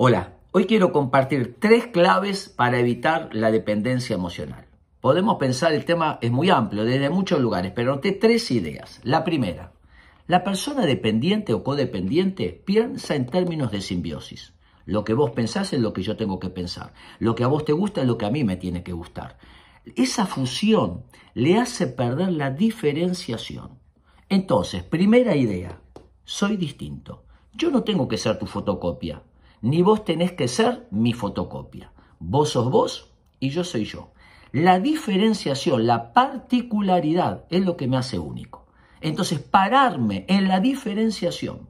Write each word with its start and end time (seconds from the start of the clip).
Hola, 0.00 0.34
hoy 0.52 0.66
quiero 0.66 0.92
compartir 0.92 1.56
tres 1.58 1.88
claves 1.88 2.48
para 2.48 2.78
evitar 2.78 3.30
la 3.32 3.50
dependencia 3.50 4.14
emocional. 4.14 4.64
Podemos 5.00 5.38
pensar, 5.38 5.72
el 5.72 5.84
tema 5.84 6.20
es 6.22 6.30
muy 6.30 6.50
amplio, 6.50 6.84
desde 6.84 7.10
muchos 7.10 7.40
lugares, 7.40 7.72
pero 7.74 7.96
noté 7.96 8.12
tres 8.12 8.48
ideas. 8.52 9.00
La 9.02 9.24
primera, 9.24 9.72
la 10.28 10.44
persona 10.44 10.86
dependiente 10.86 11.52
o 11.52 11.64
codependiente 11.64 12.62
piensa 12.64 13.16
en 13.16 13.26
términos 13.26 13.72
de 13.72 13.80
simbiosis. 13.80 14.52
Lo 14.84 15.02
que 15.02 15.14
vos 15.14 15.32
pensás 15.32 15.72
es 15.72 15.80
lo 15.80 15.92
que 15.92 16.04
yo 16.04 16.16
tengo 16.16 16.38
que 16.38 16.50
pensar. 16.50 16.92
Lo 17.18 17.34
que 17.34 17.42
a 17.42 17.48
vos 17.48 17.64
te 17.64 17.72
gusta 17.72 18.02
es 18.02 18.06
lo 18.06 18.18
que 18.18 18.26
a 18.26 18.30
mí 18.30 18.44
me 18.44 18.56
tiene 18.56 18.84
que 18.84 18.92
gustar. 18.92 19.36
Esa 19.96 20.26
fusión 20.26 21.06
le 21.34 21.58
hace 21.58 21.88
perder 21.88 22.30
la 22.30 22.52
diferenciación. 22.52 23.80
Entonces, 24.28 24.84
primera 24.84 25.34
idea, 25.34 25.80
soy 26.22 26.56
distinto. 26.56 27.24
Yo 27.52 27.72
no 27.72 27.82
tengo 27.82 28.06
que 28.06 28.16
ser 28.16 28.38
tu 28.38 28.46
fotocopia 28.46 29.24
ni 29.62 29.82
vos 29.82 30.04
tenés 30.04 30.32
que 30.32 30.48
ser 30.48 30.86
mi 30.90 31.12
fotocopia. 31.12 31.92
Vos 32.18 32.50
sos 32.50 32.70
vos 32.70 33.12
y 33.40 33.50
yo 33.50 33.64
soy 33.64 33.84
yo. 33.84 34.12
La 34.52 34.80
diferenciación, 34.80 35.86
la 35.86 36.12
particularidad 36.12 37.44
es 37.50 37.64
lo 37.64 37.76
que 37.76 37.86
me 37.86 37.96
hace 37.96 38.18
único. 38.18 38.66
Entonces, 39.00 39.38
pararme 39.40 40.24
en 40.28 40.48
la 40.48 40.60
diferenciación. 40.60 41.68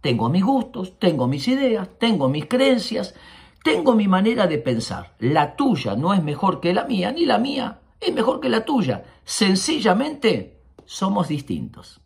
Tengo 0.00 0.28
mis 0.28 0.44
gustos, 0.44 0.98
tengo 0.98 1.26
mis 1.26 1.46
ideas, 1.48 1.88
tengo 1.98 2.28
mis 2.28 2.46
creencias, 2.46 3.14
tengo 3.62 3.94
mi 3.94 4.08
manera 4.08 4.46
de 4.46 4.58
pensar. 4.58 5.14
La 5.18 5.56
tuya 5.56 5.96
no 5.96 6.14
es 6.14 6.22
mejor 6.22 6.60
que 6.60 6.72
la 6.72 6.84
mía, 6.84 7.12
ni 7.12 7.26
la 7.26 7.38
mía 7.38 7.80
es 8.00 8.14
mejor 8.14 8.40
que 8.40 8.48
la 8.48 8.64
tuya. 8.64 9.04
Sencillamente 9.24 10.60
somos 10.84 11.28
distintos. 11.28 12.00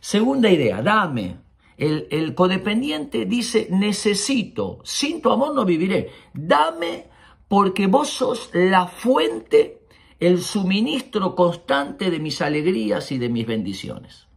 Segunda 0.00 0.50
idea, 0.50 0.82
dame, 0.82 1.36
el, 1.82 2.34
codependiente 2.34 3.26
dice, 3.26 3.66
necesito, 3.70 4.78
sin 4.84 5.20
tu 5.20 5.30
amor 5.32 5.54
no 5.54 5.64
viviré. 5.64 6.10
Dame 6.32 7.08
porque 7.48 7.88
vos 7.88 8.08
sos 8.08 8.50
la 8.52 8.86
fuente, 8.86 9.84
el 10.20 10.42
suministro 10.42 11.34
constante 11.34 12.10
de 12.10 12.20
mis 12.20 12.40
alegrías 12.40 13.10
y 13.10 13.18
de 13.18 13.28
mis 13.28 13.46
bendiciones. 13.46 14.28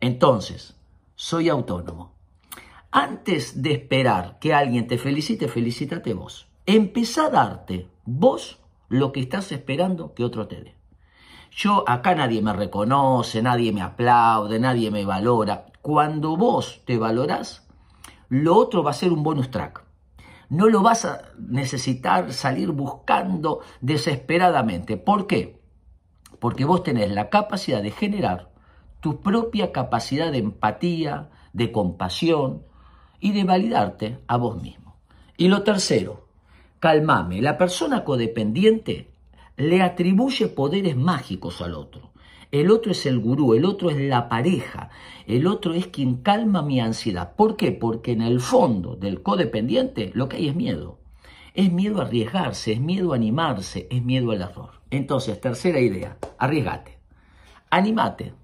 Entonces, 0.00 0.74
soy 1.14 1.48
autónomo. 1.48 2.16
Antes 2.90 3.62
de 3.62 3.72
esperar 3.72 4.38
que 4.40 4.52
alguien 4.52 4.88
te 4.88 4.98
felicite, 4.98 5.46
felicítate 5.46 6.12
vos. 6.12 6.48
Empezá 6.66 7.26
a 7.26 7.30
darte 7.30 7.88
vos 8.04 8.58
lo 8.88 9.12
que 9.12 9.20
estás 9.20 9.52
esperando 9.52 10.12
que 10.14 10.24
otro 10.24 10.48
te 10.48 10.60
dé. 10.60 10.74
Yo 11.52 11.84
acá 11.86 12.16
nadie 12.16 12.42
me 12.42 12.52
reconoce, 12.52 13.42
nadie 13.42 13.72
me 13.72 13.82
aplaude, 13.82 14.58
nadie 14.58 14.90
me 14.90 15.04
valora. 15.04 15.69
Cuando 15.90 16.36
vos 16.36 16.82
te 16.84 16.98
valorás, 16.98 17.66
lo 18.28 18.56
otro 18.56 18.84
va 18.84 18.92
a 18.92 18.94
ser 18.94 19.10
un 19.10 19.24
bonus 19.24 19.50
track. 19.50 19.82
No 20.48 20.68
lo 20.68 20.82
vas 20.82 21.04
a 21.04 21.32
necesitar 21.36 22.32
salir 22.32 22.70
buscando 22.70 23.58
desesperadamente. 23.80 24.98
¿Por 24.98 25.26
qué? 25.26 25.60
Porque 26.38 26.64
vos 26.64 26.84
tenés 26.84 27.10
la 27.10 27.28
capacidad 27.28 27.82
de 27.82 27.90
generar 27.90 28.52
tu 29.00 29.20
propia 29.20 29.72
capacidad 29.72 30.30
de 30.30 30.38
empatía, 30.38 31.28
de 31.52 31.72
compasión 31.72 32.62
y 33.18 33.32
de 33.32 33.42
validarte 33.42 34.20
a 34.28 34.36
vos 34.36 34.62
mismo. 34.62 34.94
Y 35.36 35.48
lo 35.48 35.64
tercero, 35.64 36.28
calmame. 36.78 37.42
La 37.42 37.58
persona 37.58 38.04
codependiente 38.04 39.10
le 39.56 39.82
atribuye 39.82 40.46
poderes 40.46 40.96
mágicos 40.96 41.60
al 41.60 41.74
otro. 41.74 42.09
El 42.50 42.70
otro 42.72 42.90
es 42.90 43.06
el 43.06 43.20
gurú, 43.20 43.54
el 43.54 43.64
otro 43.64 43.90
es 43.90 43.96
la 43.96 44.28
pareja, 44.28 44.90
el 45.26 45.46
otro 45.46 45.72
es 45.72 45.86
quien 45.86 46.16
calma 46.16 46.62
mi 46.62 46.80
ansiedad. 46.80 47.36
¿Por 47.36 47.56
qué? 47.56 47.70
Porque 47.70 48.10
en 48.10 48.22
el 48.22 48.40
fondo 48.40 48.96
del 48.96 49.22
codependiente 49.22 50.10
lo 50.14 50.28
que 50.28 50.38
hay 50.38 50.48
es 50.48 50.56
miedo. 50.56 50.98
Es 51.54 51.72
miedo 51.72 52.00
a 52.00 52.06
arriesgarse, 52.06 52.72
es 52.72 52.80
miedo 52.80 53.12
a 53.12 53.16
animarse, 53.16 53.86
es 53.90 54.02
miedo 54.02 54.32
al 54.32 54.42
error. 54.42 54.80
Entonces, 54.90 55.40
tercera 55.40 55.78
idea, 55.78 56.18
arriesgate, 56.38 56.98
animate. 57.70 58.34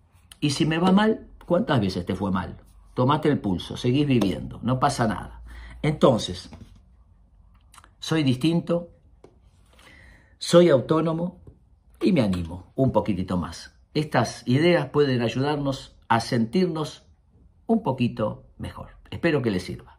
Y 0.41 0.51
si 0.51 0.67
me 0.67 0.79
va 0.79 0.93
mal, 0.93 1.27
¿cuántas 1.45 1.81
veces 1.81 2.07
te 2.07 2.15
fue 2.15 2.31
mal? 2.31 2.59
Tomate 2.95 3.29
el 3.29 3.41
pulso, 3.41 3.77
seguís 3.77 4.07
viviendo, 4.07 4.61
no 4.63 4.79
pasa 4.79 5.09
nada. 5.09 5.43
Entonces, 5.83 6.51
soy 7.99 8.23
distinto, 8.23 8.91
soy 10.39 10.69
autónomo 10.69 11.41
y 12.01 12.13
me 12.13 12.21
animo 12.21 12.73
un 12.77 12.93
poquitito 12.93 13.37
más. 13.37 13.76
Estas 13.97 14.43
ideas 14.47 14.91
pueden 14.91 15.23
ayudarnos 15.23 15.97
a 16.07 16.21
sentirnos 16.21 17.07
un 17.67 17.83
poquito 17.83 18.45
mejor. 18.59 18.91
Espero 19.11 19.41
que 19.41 19.51
les 19.51 19.63
sirva. 19.63 19.96